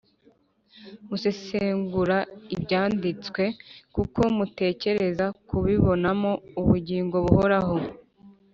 “Musesengura 1.09 2.17
Ibyanditswe 2.55 3.43
kuko 3.95 4.21
mutekereza 4.37 5.25
kubibonamo 5.47 6.31
ubugingo 6.61 7.15
buhoraho, 7.25 7.75